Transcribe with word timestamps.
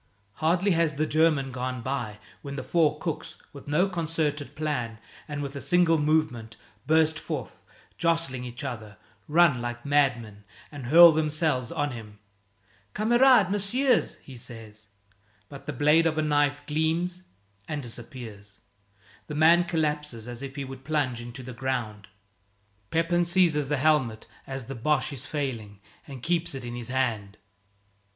Hardly 0.37 0.71
has 0.71 0.95
the 0.95 1.05
German 1.05 1.51
gone 1.51 1.81
by 1.83 2.17
when 2.41 2.55
the 2.55 2.63
four 2.63 2.97
cooks, 2.97 3.37
with 3.53 3.67
no 3.67 3.87
concerted 3.87 4.55
plan 4.55 4.97
and 5.27 5.43
with 5.43 5.55
a 5.55 5.61
single 5.61 5.99
movement, 5.99 6.55
burst 6.87 7.19
forth, 7.19 7.59
jostling 7.99 8.43
each 8.43 8.63
other, 8.63 8.97
run 9.27 9.61
like 9.61 9.85
madmen, 9.85 10.43
and 10.71 10.87
hurl 10.87 11.11
themselves 11.11 11.71
on 11.71 11.91
him. 11.91 12.17
"Kamerad, 12.95 13.51
messieurs!" 13.51 14.15
he 14.23 14.35
says. 14.35 14.87
But 15.49 15.67
the 15.67 15.71
blade 15.71 16.07
of 16.07 16.17
a 16.17 16.23
knife 16.23 16.65
gleams 16.65 17.21
and 17.67 17.83
disappears. 17.83 18.61
The 19.27 19.35
man 19.35 19.65
collapses 19.65 20.27
as 20.27 20.41
if 20.41 20.55
he 20.55 20.65
would 20.65 20.83
plunge 20.83 21.21
into 21.21 21.43
the 21.43 21.53
ground. 21.53 22.07
Pepin 22.89 23.23
seizes 23.23 23.69
the 23.69 23.77
helmet 23.77 24.25
as 24.47 24.65
the 24.65 24.73
Boche 24.73 25.13
is 25.13 25.27
failing 25.27 25.79
and 26.07 26.23
keeps 26.23 26.55
it 26.55 26.65
in 26.65 26.73
his 26.75 26.87
hand. 26.89 27.37